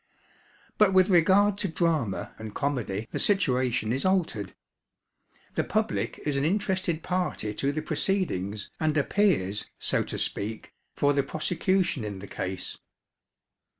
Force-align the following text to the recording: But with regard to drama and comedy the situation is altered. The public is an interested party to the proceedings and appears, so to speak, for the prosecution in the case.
But 0.79 0.93
with 0.93 1.09
regard 1.11 1.59
to 1.59 1.67
drama 1.67 2.33
and 2.39 2.55
comedy 2.55 3.07
the 3.11 3.19
situation 3.19 3.93
is 3.93 4.03
altered. 4.03 4.55
The 5.53 5.63
public 5.63 6.17
is 6.25 6.35
an 6.37 6.43
interested 6.43 7.03
party 7.03 7.53
to 7.53 7.71
the 7.71 7.83
proceedings 7.83 8.71
and 8.79 8.97
appears, 8.97 9.69
so 9.77 10.01
to 10.01 10.17
speak, 10.17 10.73
for 10.95 11.13
the 11.13 11.21
prosecution 11.21 12.03
in 12.03 12.17
the 12.17 12.25
case. 12.25 12.79